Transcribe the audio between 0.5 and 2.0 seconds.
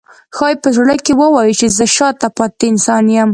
په زړه کې ووایي چې زه